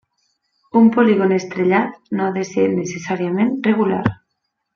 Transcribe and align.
Un 0.79 0.87
polígon 0.95 1.35
estrellat 1.35 1.99
no 2.17 2.25
ha 2.29 2.33
de 2.39 2.47
ser 2.53 2.65
necessàriament 2.79 3.53
regular. 3.71 4.03